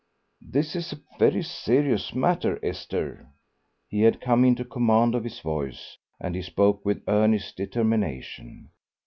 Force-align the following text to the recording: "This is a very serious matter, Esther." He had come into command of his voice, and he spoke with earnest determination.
"This 0.41 0.75
is 0.75 0.91
a 0.91 0.99
very 1.19 1.43
serious 1.43 2.11
matter, 2.15 2.57
Esther." 2.65 3.27
He 3.87 4.01
had 4.01 4.19
come 4.19 4.43
into 4.43 4.65
command 4.65 5.13
of 5.13 5.23
his 5.23 5.39
voice, 5.41 5.95
and 6.19 6.33
he 6.33 6.41
spoke 6.41 6.83
with 6.83 7.03
earnest 7.07 7.55
determination. 7.55 8.71